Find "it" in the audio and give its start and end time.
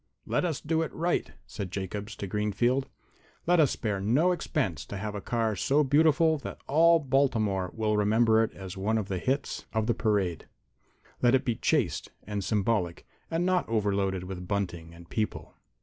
0.81-0.91, 8.43-8.51, 11.35-11.45